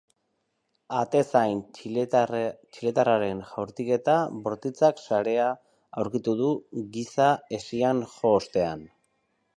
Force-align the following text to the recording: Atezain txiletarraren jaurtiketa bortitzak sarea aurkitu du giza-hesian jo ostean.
Atezain 0.99 1.59
txiletarraren 1.79 3.43
jaurtiketa 3.51 4.17
bortitzak 4.47 5.05
sarea 5.05 5.45
aurkitu 6.05 6.35
du 6.43 6.51
giza-hesian 6.97 8.05
jo 8.15 8.37
ostean. 8.41 8.87